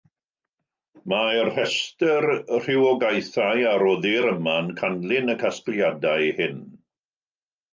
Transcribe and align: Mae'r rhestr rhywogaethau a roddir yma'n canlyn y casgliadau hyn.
Mae'r 1.11 1.49
rhestr 1.57 2.25
rhywogaethau 2.29 3.63
a 3.73 3.75
roddir 3.83 4.27
yma'n 4.33 4.73
canlyn 4.81 5.33
y 5.35 5.37
casgliadau 5.45 6.33
hyn. 6.41 6.59